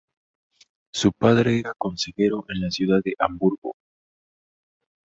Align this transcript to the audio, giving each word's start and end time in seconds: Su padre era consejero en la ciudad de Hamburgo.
Su 0.91 1.13
padre 1.13 1.59
era 1.59 1.75
consejero 1.75 2.43
en 2.49 2.61
la 2.61 2.71
ciudad 2.71 3.01
de 3.03 3.13
Hamburgo. 3.19 3.75